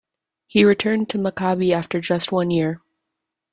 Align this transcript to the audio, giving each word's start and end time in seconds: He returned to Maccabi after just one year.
He 0.47 0.63
returned 0.65 1.09
to 1.09 1.19
Maccabi 1.19 1.73
after 1.75 2.01
just 2.01 2.31
one 2.31 2.49
year. 2.49 2.81